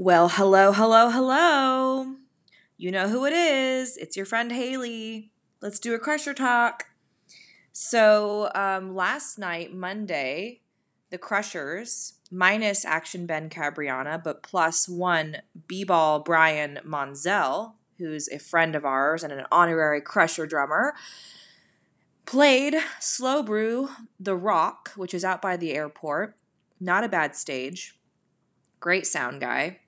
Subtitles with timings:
[0.00, 2.14] Well, hello, hello, hello.
[2.76, 3.96] You know who it is.
[3.96, 5.32] It's your friend Hayley.
[5.60, 6.84] Let's do a crusher talk.
[7.72, 10.60] So, um, last night, Monday,
[11.10, 18.38] the Crushers, minus Action Ben Cabriana, but plus one B Ball Brian Monzel, who's a
[18.38, 20.94] friend of ours and an honorary Crusher drummer,
[22.24, 23.88] played SLO Brew
[24.20, 26.36] The Rock, which is out by the airport.
[26.78, 27.98] Not a bad stage.
[28.78, 29.80] Great sound guy.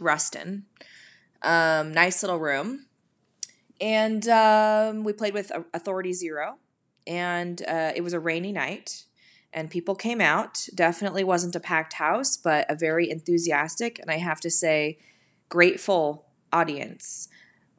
[0.00, 0.66] Rustin.
[1.42, 2.86] Um, nice little room.
[3.80, 6.58] And um, we played with Authority Zero.
[7.06, 9.04] And uh, it was a rainy night.
[9.52, 10.68] And people came out.
[10.74, 14.98] Definitely wasn't a packed house, but a very enthusiastic and I have to say,
[15.48, 17.28] grateful audience.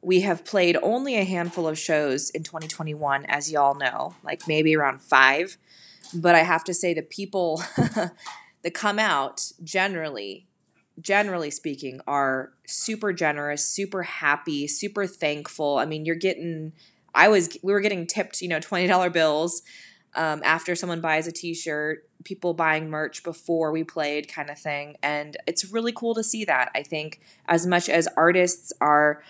[0.02, 4.76] We have played only a handful of shows in 2021, as y'all know, like maybe
[4.76, 5.56] around five.
[6.12, 10.46] But I have to say, the people that come out generally
[11.00, 15.78] generally speaking, are super generous, super happy, super thankful.
[15.78, 16.72] I mean, you're getting,
[17.14, 19.62] I was, we were getting tipped, you know, $20 bills
[20.14, 24.58] um, after someone buys a t shirt, people buying merch before we played, kind of
[24.58, 24.96] thing.
[25.02, 26.70] And it's really cool to see that.
[26.74, 29.22] I think as much as artists are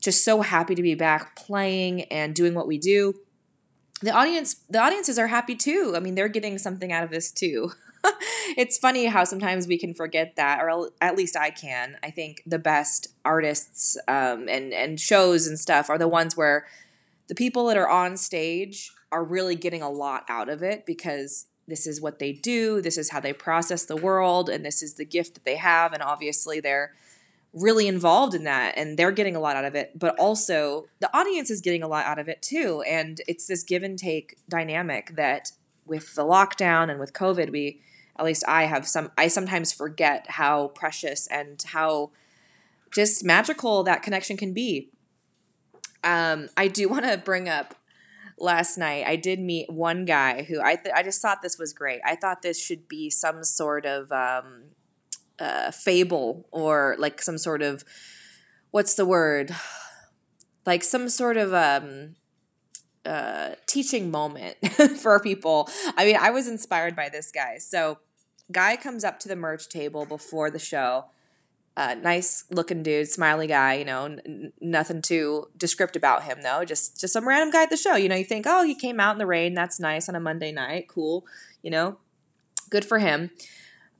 [0.00, 3.14] just so happy to be back playing and doing what we do,
[4.02, 5.94] the audience the audiences are happy too.
[5.96, 7.70] I mean, they're getting something out of this too.
[8.56, 11.96] it's funny how sometimes we can forget that, or at least I can.
[12.02, 16.66] I think the best artists um, and and shows and stuff are the ones where
[17.28, 21.46] the people that are on stage are really getting a lot out of it because
[21.68, 24.94] this is what they do, this is how they process the world, and this is
[24.94, 26.92] the gift that they have, and obviously they're
[27.56, 31.16] really involved in that and they're getting a lot out of it but also the
[31.16, 34.36] audience is getting a lot out of it too and it's this give and take
[34.46, 35.52] dynamic that
[35.86, 37.80] with the lockdown and with covid we
[38.18, 42.10] at least I have some I sometimes forget how precious and how
[42.92, 44.90] just magical that connection can be.
[46.04, 47.74] Um, I do want to bring up
[48.38, 49.04] last night.
[49.06, 52.00] I did meet one guy who I th- I just thought this was great.
[52.04, 54.64] I thought this should be some sort of um,
[55.38, 57.84] uh, fable or like some sort of
[58.70, 59.54] what's the word?
[60.64, 62.16] Like some sort of um,
[63.04, 64.56] uh, teaching moment
[65.00, 65.68] for people.
[65.96, 67.58] I mean, I was inspired by this guy.
[67.58, 67.98] So
[68.52, 71.06] Guy comes up to the merch table before the show.
[71.76, 73.74] Uh, nice looking dude, smiley guy.
[73.74, 76.64] You know, n- nothing too descriptive about him though.
[76.64, 77.96] Just just some random guy at the show.
[77.96, 79.54] You know, you think, oh, he came out in the rain.
[79.54, 80.88] That's nice on a Monday night.
[80.88, 81.26] Cool.
[81.62, 81.98] You know,
[82.70, 83.30] good for him.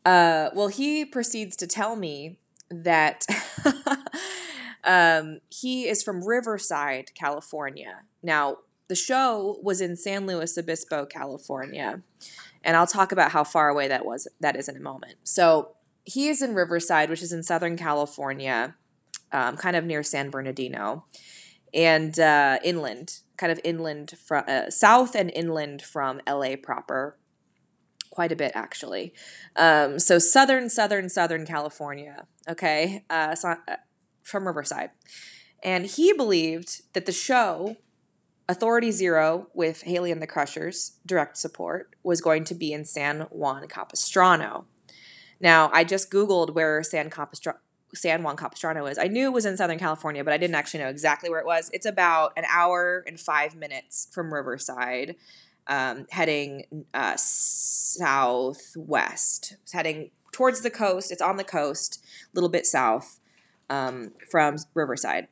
[0.04, 2.38] Uh, well, he proceeds to tell me
[2.70, 3.26] that
[4.84, 8.02] um, he is from Riverside, California.
[8.22, 8.58] Now,
[8.88, 12.02] the show was in San Luis Obispo, California
[12.66, 15.14] and I'll talk about how far away that was that is in a moment.
[15.22, 18.74] So he is in Riverside, which is in Southern California,
[19.32, 21.06] um, kind of near San Bernardino,
[21.72, 27.16] and uh, inland, kind of inland from uh, south and inland from LA proper,
[28.10, 29.14] quite a bit actually.
[29.54, 32.26] Um, so southern, southern, southern California.
[32.48, 33.76] Okay, uh, so, uh,
[34.22, 34.90] from Riverside,
[35.62, 37.76] and he believed that the show
[38.48, 43.22] Authority Zero with Hayley and the Crushers, direct support, was going to be in San
[43.30, 44.66] Juan Capistrano.
[45.40, 47.10] Now, I just Googled where San,
[47.94, 48.98] San Juan Capistrano is.
[48.98, 51.46] I knew it was in Southern California, but I didn't actually know exactly where it
[51.46, 51.70] was.
[51.72, 55.16] It's about an hour and five minutes from Riverside,
[55.66, 58.76] um, heading uh, southwest.
[59.62, 61.10] It's heading towards the coast.
[61.10, 63.18] It's on the coast, a little bit south
[63.68, 65.26] um, from Riverside.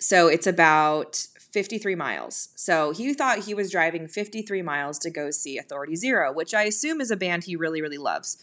[0.00, 2.50] So it's about 53 miles.
[2.54, 6.64] So he thought he was driving 53 miles to go see Authority Zero, which I
[6.64, 8.36] assume is a band he really, really loves.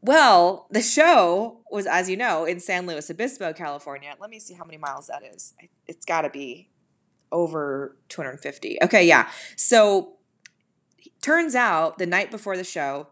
[0.00, 4.14] Well, the show was, as you know, in San Luis Obispo, California.
[4.20, 5.54] Let me see how many miles that is.
[5.86, 6.68] It's got to be
[7.32, 8.78] over 250.
[8.82, 9.30] Okay, yeah.
[9.56, 10.16] So
[11.22, 13.08] turns out the night before the show,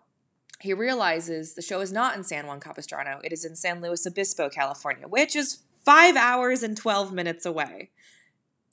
[0.61, 3.21] he realizes the show is not in San Juan Capistrano.
[3.25, 7.91] It is in San Luis Obispo, California, which is five hours and 12 minutes away.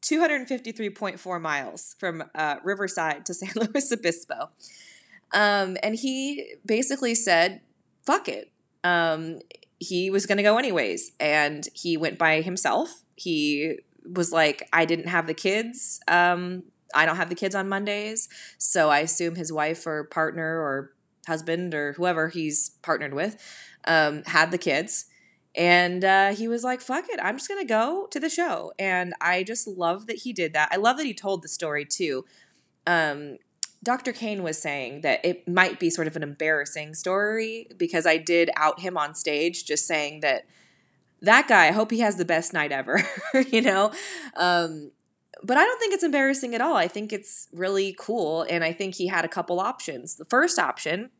[0.10, 4.50] 253.4 miles from uh, Riverside to San Luis Obispo.
[5.34, 7.62] Um, and he basically said,
[8.06, 8.52] fuck it.
[8.84, 9.40] Um,
[9.78, 11.12] he was going to go anyways.
[11.20, 13.04] And he went by himself.
[13.16, 16.00] He was like, I didn't have the kids.
[16.08, 16.64] Um,
[16.94, 18.28] I don't have the kids on Mondays.
[18.58, 20.94] So I assume his wife or partner or
[21.28, 23.38] husband or whoever he's partnered with
[23.86, 25.06] um, had the kids.
[25.56, 28.72] And uh, he was like, fuck it, I'm just going to go to the show.
[28.78, 30.70] And I just love that he did that.
[30.72, 32.26] I love that he told the story too.
[32.86, 33.38] Um,
[33.82, 34.12] Dr.
[34.12, 38.50] Cain was saying that it might be sort of an embarrassing story because I did
[38.56, 40.46] out him on stage, just saying that
[41.22, 43.02] that guy, I hope he has the best night ever,
[43.52, 43.92] you know?
[44.36, 44.92] Um,
[45.44, 46.76] but I don't think it's embarrassing at all.
[46.76, 48.46] I think it's really cool.
[48.50, 50.16] And I think he had a couple options.
[50.16, 51.12] The first option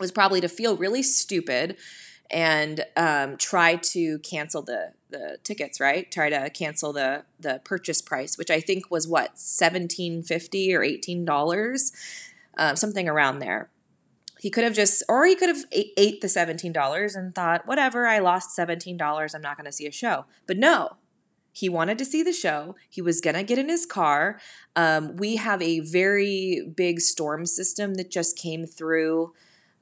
[0.00, 1.76] was probably to feel really stupid
[2.34, 6.10] and um, try to cancel the the tickets, right?
[6.10, 10.82] Try to cancel the the purchase price, which I think was what seventeen fifty or
[10.82, 11.92] eighteen dollars,
[12.58, 13.70] um, something around there.
[14.40, 18.06] He could have just, or he could have ate the seventeen dollars and thought, whatever,
[18.06, 20.26] I lost seventeen dollars, I'm not going to see a show.
[20.46, 20.96] But no,
[21.52, 22.74] he wanted to see the show.
[22.90, 24.40] He was going to get in his car.
[24.74, 29.32] Um, we have a very big storm system that just came through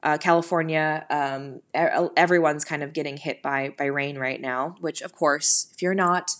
[0.03, 4.75] uh, California, um, everyone's kind of getting hit by by rain right now.
[4.81, 6.31] Which, of course, if you're not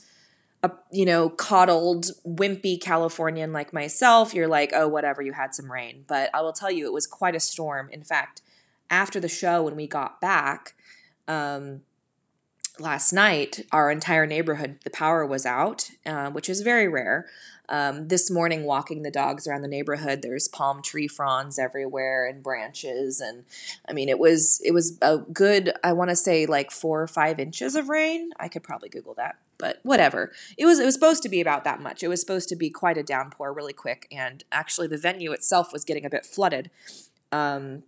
[0.62, 5.22] a you know coddled, wimpy Californian like myself, you're like, oh, whatever.
[5.22, 7.90] You had some rain, but I will tell you, it was quite a storm.
[7.92, 8.42] In fact,
[8.90, 10.76] after the show, when we got back.
[11.26, 11.84] Um,
[12.80, 17.28] last night, our entire neighborhood, the power was out, uh, which is very rare.
[17.70, 22.44] Um, this morning, walking the dogs around the neighborhood, there's palm tree fronds everywhere and
[22.44, 23.46] branches, and
[23.88, 25.72] I mean, it was it was a good.
[25.84, 28.32] I want to say like four or five inches of rain.
[28.38, 30.34] I could probably Google that, but whatever.
[30.58, 32.04] It was it was supposed to be about that much.
[32.04, 35.72] It was supposed to be quite a downpour, really quick, and actually, the venue itself
[35.72, 36.70] was getting a bit flooded.
[37.32, 37.84] Um,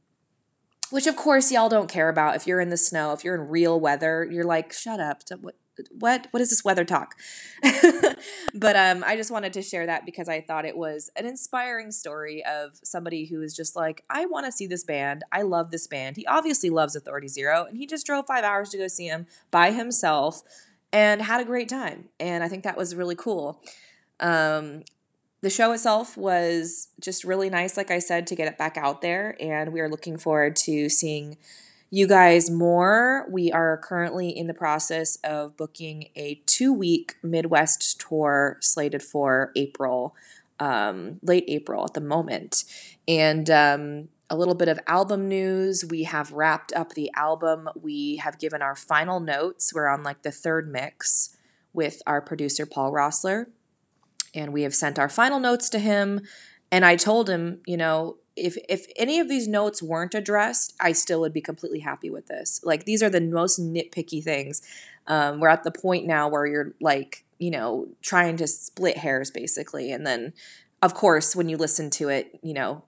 [0.92, 3.50] which of course y'all don't care about if you're in the snow if you're in
[3.50, 5.56] real weather you're like shut up what
[5.92, 7.16] what what is this weather talk?
[8.54, 11.92] But um i just wanted to share that because i thought it was an inspiring
[11.92, 15.24] story of somebody who is just like i want to see this band.
[15.32, 16.16] I love this band.
[16.16, 19.28] He obviously loves authority zero and he just drove five hours to go see him
[19.52, 20.42] by himself
[20.94, 23.62] and had a great time and i think that was really cool.
[24.22, 24.84] Um
[25.46, 29.04] the show itself was just really nice, like I said, to get it back out
[29.04, 29.38] there.
[29.40, 31.38] And we are looking forward to seeing
[31.92, 33.28] you guys more.
[33.30, 39.52] We are currently in the process of booking a two week Midwest tour slated for
[39.56, 40.16] April,
[40.60, 42.64] um, late April at the moment.
[43.08, 45.86] And um, a little bit of album news.
[45.86, 47.70] We have wrapped up the album.
[47.80, 49.76] We have given our final notes.
[49.76, 51.38] We're on like the third mix
[51.72, 53.46] with our producer, Paul Rossler
[54.36, 56.22] and we have sent our final notes to him.
[56.72, 60.92] And I told him, you know, if if any of these notes weren't addressed, I
[60.92, 62.60] still would be completely happy with this.
[62.64, 64.62] Like these are the most nitpicky things.
[65.08, 69.32] Um, we're at the point now where you're like, you know, trying to split hairs
[69.32, 70.34] basically, and then,
[70.82, 72.84] of course, when you listen to it, you know,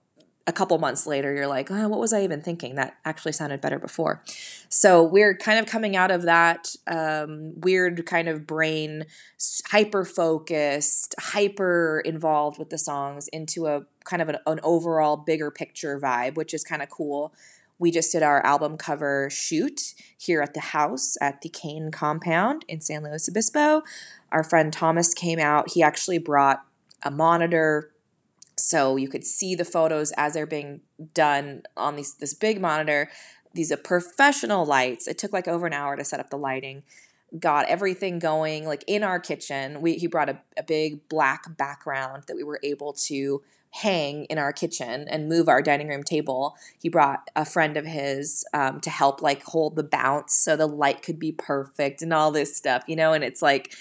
[0.48, 2.74] a couple months later, you're like, oh, what was I even thinking?
[2.76, 4.24] That actually sounded better before.
[4.70, 9.04] So we're kind of coming out of that um, weird kind of brain,
[9.66, 15.50] hyper focused, hyper involved with the songs into a kind of an, an overall bigger
[15.50, 17.34] picture vibe, which is kind of cool.
[17.78, 22.64] We just did our album cover shoot here at the house at the Cain compound
[22.68, 23.82] in San Luis Obispo.
[24.32, 25.72] Our friend Thomas came out.
[25.72, 26.64] He actually brought
[27.02, 27.92] a monitor
[28.68, 30.82] so you could see the photos as they're being
[31.14, 33.10] done on these this big monitor.
[33.54, 35.08] These are professional lights.
[35.08, 36.82] It took like over an hour to set up the lighting.
[37.38, 39.80] Got everything going like in our kitchen.
[39.80, 44.36] We he brought a, a big black background that we were able to hang in
[44.36, 46.54] our kitchen and move our dining room table.
[46.78, 50.66] He brought a friend of his um, to help like hold the bounce so the
[50.66, 53.14] light could be perfect and all this stuff you know?
[53.14, 53.74] And it's like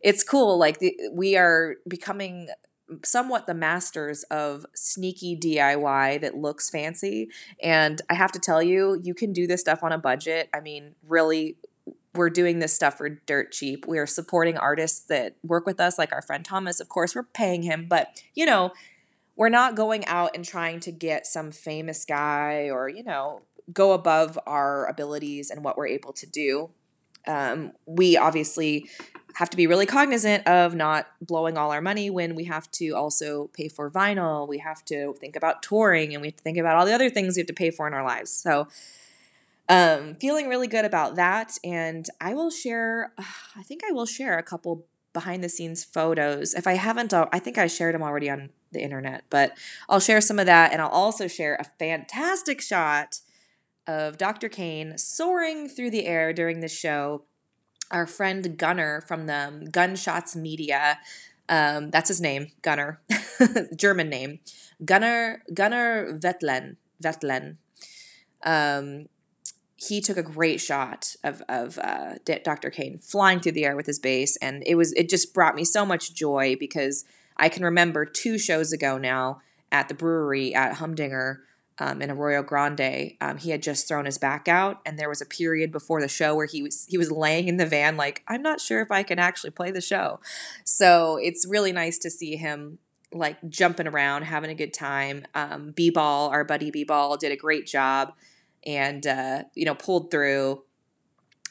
[0.00, 0.58] it's cool.
[0.58, 2.48] Like the, we are becoming
[3.04, 7.28] somewhat the masters of sneaky DIY that looks fancy.
[7.62, 10.48] And I have to tell you, you can do this stuff on a budget.
[10.52, 11.56] I mean, really,
[12.14, 13.86] we're doing this stuff for dirt cheap.
[13.86, 16.80] We are supporting artists that work with us, like our friend Thomas.
[16.80, 18.72] Of course, we're paying him, but you know,
[19.36, 23.42] we're not going out and trying to get some famous guy or, you know,
[23.72, 26.70] go above our abilities and what we're able to do.
[27.26, 28.88] Um, we obviously
[29.34, 32.90] have to be really cognizant of not blowing all our money when we have to
[32.90, 34.48] also pay for vinyl.
[34.48, 37.10] We have to think about touring and we have to think about all the other
[37.10, 38.30] things we have to pay for in our lives.
[38.30, 38.68] So,
[39.68, 41.56] um, feeling really good about that.
[41.62, 43.12] And I will share,
[43.56, 46.54] I think I will share a couple behind the scenes photos.
[46.54, 49.56] If I haven't, I think I shared them already on the internet, but
[49.88, 50.72] I'll share some of that.
[50.72, 53.20] And I'll also share a fantastic shot
[53.86, 54.48] of Dr.
[54.48, 57.24] Cain soaring through the air during the show
[57.90, 60.98] our friend Gunnar from the Gunn Shots Media.
[61.48, 63.00] Um, that's his name, Gunnar,
[63.76, 64.38] German name,
[64.84, 67.56] Gunnar Gunnar Vetlen Vetlen.
[68.42, 69.06] Um,
[69.76, 72.70] he took a great shot of of uh, Dr.
[72.70, 75.64] Cain flying through the air with his bass, and it was it just brought me
[75.64, 77.04] so much joy because
[77.36, 79.40] I can remember two shows ago now
[79.72, 81.42] at the brewery at Humdinger
[81.80, 83.14] um, in Arroyo Grande.
[83.20, 86.08] Um, he had just thrown his back out, and there was a period before the
[86.08, 88.92] show where he was he was laying in the van, like I'm not sure if
[88.92, 90.20] I can actually play the show.
[90.64, 92.78] So it's really nice to see him
[93.12, 95.26] like jumping around, having a good time.
[95.34, 98.12] Um, B-ball, our buddy B-ball, did a great job,
[98.64, 100.62] and uh, you know pulled through.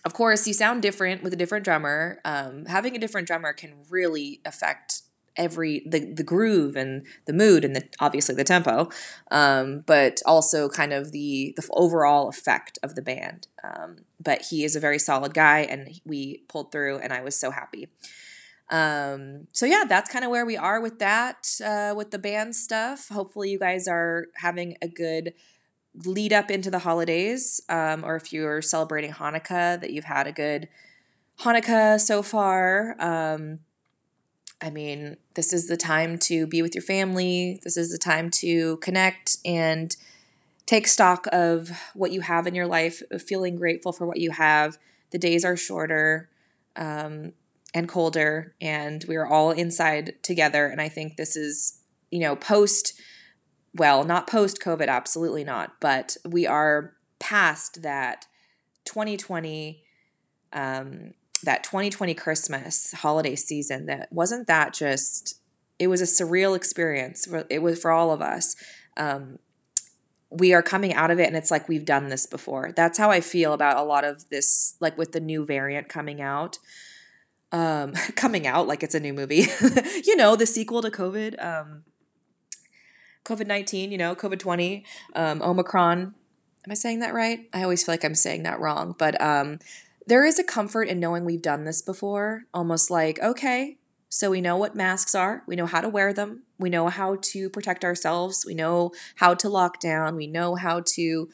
[0.06, 2.22] Of course, you sound different with a different drummer.
[2.24, 5.02] Um, having a different drummer can really affect
[5.36, 8.90] every the the groove and the mood and the obviously the tempo,
[9.32, 13.48] um, but also kind of the the overall effect of the band.
[13.64, 17.36] Um, but he is a very solid guy, and we pulled through, and I was
[17.36, 17.88] so happy.
[18.70, 22.56] Um, so yeah, that's kind of where we are with that uh, with the band
[22.56, 23.10] stuff.
[23.10, 25.34] Hopefully, you guys are having a good
[26.06, 30.32] lead up into the holidays, um, or if you're celebrating Hanukkah, that you've had a
[30.32, 30.70] good
[31.40, 32.96] Hanukkah so far.
[34.62, 37.60] I mean, this is the time to be with your family.
[37.64, 39.96] This is the time to connect and
[40.66, 44.78] take stock of what you have in your life, feeling grateful for what you have.
[45.12, 46.30] The days are shorter
[46.76, 47.34] um,
[47.74, 50.68] and colder, and we are all inside together.
[50.68, 51.80] And I think this is,
[52.12, 53.00] you know, post,
[53.74, 58.28] well, not post COVID, absolutely not, but we are past that
[58.86, 59.84] 2020
[60.54, 61.14] um,
[61.44, 65.40] that 2020 Christmas holiday season that wasn't that just
[65.80, 67.28] it was a surreal experience.
[67.50, 68.56] It was for all of us.
[68.98, 69.40] Um,
[70.30, 72.72] we are coming out of it and it's like we've done this before.
[72.76, 76.22] That's how I feel about a lot of this, like with the new variant coming
[76.22, 76.60] out.
[77.52, 79.46] Um, coming out like it's a new movie,
[80.04, 81.84] you know, the sequel to COVID, um,
[83.26, 86.00] COVID 19, you know, COVID 20, um, Omicron.
[86.66, 87.50] Am I saying that right?
[87.54, 89.60] I always feel like I'm saying that wrong, but um,
[90.08, 93.78] there is a comfort in knowing we've done this before, almost like, okay,
[94.10, 97.18] so we know what masks are, we know how to wear them, we know how
[97.22, 101.30] to protect ourselves, we know how to lock down, we know how to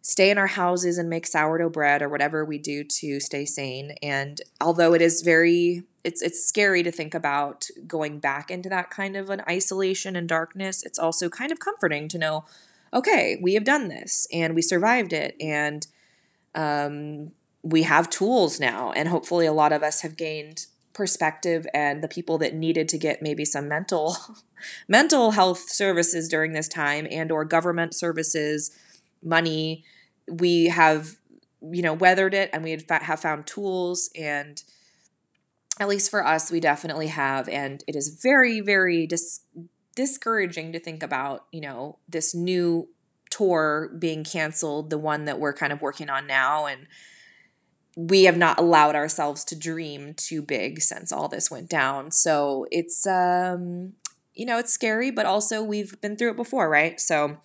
[0.00, 3.96] stay in our houses and make sourdough bread or whatever we do to stay sane.
[4.02, 8.90] And although it is very it's it's scary to think about going back into that
[8.90, 12.44] kind of an isolation and darkness, it's also kind of comforting to know,
[12.92, 15.86] okay, we have done this and we survived it and
[16.54, 17.32] um,
[17.64, 22.08] we have tools now and hopefully a lot of us have gained perspective and the
[22.08, 24.16] people that needed to get maybe some mental
[24.88, 28.70] mental health services during this time and or government services
[29.22, 29.82] money
[30.30, 31.16] we have
[31.72, 34.62] you know weathered it and we have found tools and
[35.80, 39.40] at least for us we definitely have and it is very very dis-
[39.96, 42.88] discouraging to think about you know this new
[43.30, 46.86] tour being canceled the one that we're kind of working on now and
[47.96, 52.10] we have not allowed ourselves to dream too big since all this went down.
[52.10, 53.92] So it's um
[54.34, 57.00] you know, it's scary, but also we've been through it before, right?
[57.00, 57.38] So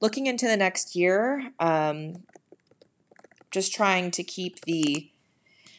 [0.00, 2.24] looking into the next year, um
[3.50, 5.10] just trying to keep the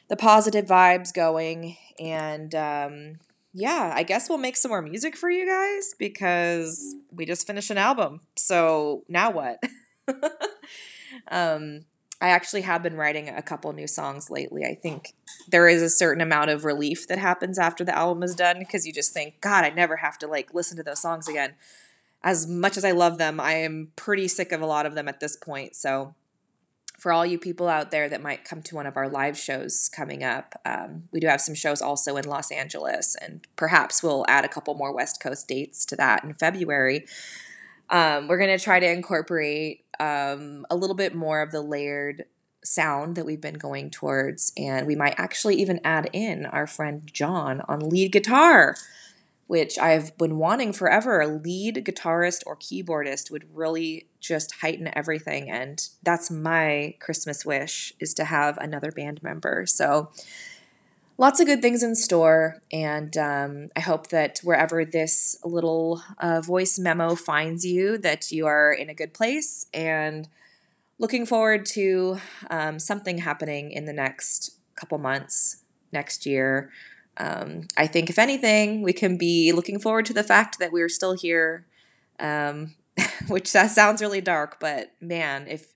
[0.09, 3.19] the positive vibes going and um
[3.53, 7.71] yeah, I guess we'll make some more music for you guys because we just finished
[7.71, 8.21] an album.
[8.35, 9.61] So now what?
[11.31, 11.81] um
[12.19, 14.65] I actually have been writing a couple new songs lately.
[14.65, 15.13] I think
[15.49, 18.87] there is a certain amount of relief that happens after the album is done because
[18.87, 21.53] you just think, God, I never have to like listen to those songs again.
[22.23, 25.07] As much as I love them, I am pretty sick of a lot of them
[25.07, 25.75] at this point.
[25.75, 26.15] So,
[26.97, 29.87] for all you people out there that might come to one of our live shows
[29.87, 34.25] coming up, um, we do have some shows also in Los Angeles, and perhaps we'll
[34.27, 37.05] add a couple more West Coast dates to that in February.
[37.91, 42.25] Um, we're going to try to incorporate um, a little bit more of the layered
[42.63, 44.51] sound that we've been going towards.
[44.57, 48.75] And we might actually even add in our friend John on lead guitar,
[49.47, 51.21] which I've been wanting forever.
[51.21, 55.49] A lead guitarist or keyboardist would really just heighten everything.
[55.49, 59.65] And that's my Christmas wish is to have another band member.
[59.65, 60.11] So
[61.17, 62.61] lots of good things in store.
[62.71, 68.45] And um, I hope that wherever this little uh, voice memo finds you, that you
[68.45, 70.27] are in a good place and
[70.99, 72.17] looking forward to
[72.49, 76.71] um, something happening in the next couple months, next year.
[77.17, 80.89] Um, I think, if anything, we can be looking forward to the fact that we're
[80.89, 81.65] still here,
[82.19, 82.75] um,
[83.27, 85.73] which that sounds really dark, but man, if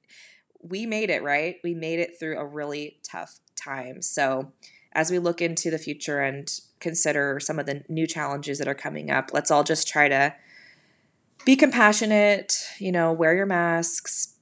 [0.62, 1.58] we made it, right?
[1.64, 4.04] We made it through a really tough time.
[4.04, 4.52] So,
[4.94, 8.76] as we look into the future and consider some of the new challenges that are
[8.76, 10.34] coming up, let's all just try to
[11.46, 14.36] be compassionate, you know, wear your masks,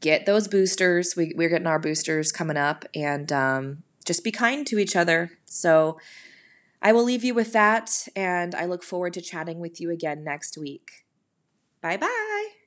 [0.00, 1.14] get those boosters.
[1.16, 5.38] We, we're getting our boosters coming up, and um, just be kind to each other.
[5.44, 5.98] So
[6.82, 10.22] I will leave you with that, and I look forward to chatting with you again
[10.24, 11.06] next week.
[11.80, 12.57] Bye bye.